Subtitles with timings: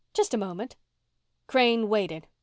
[0.15, 0.75] "Just a moment."
[1.45, 2.25] Crane waited.